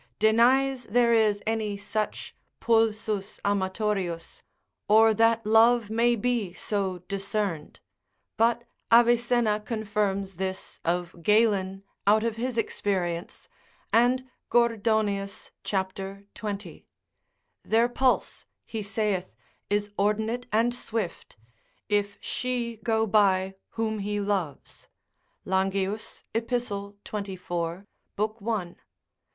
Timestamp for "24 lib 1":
27.05-28.65